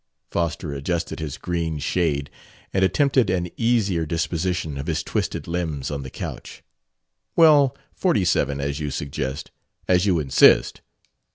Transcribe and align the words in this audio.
Foster 0.31 0.73
adjusted 0.73 1.19
his 1.19 1.37
green 1.37 1.77
shade 1.77 2.31
and 2.73 2.83
attempted 2.83 3.29
an 3.29 3.51
easier 3.55 4.03
disposition 4.03 4.79
of 4.79 4.87
his 4.87 5.03
twisted 5.03 5.47
limbs 5.47 5.91
on 5.91 6.01
the 6.01 6.09
couch. 6.09 6.63
"Well, 7.35 7.77
forty 7.93 8.25
seven, 8.25 8.59
as 8.59 8.79
you 8.79 8.89
suggest, 8.89 9.51
as 9.87 10.07
you 10.07 10.17
insist. 10.17 10.81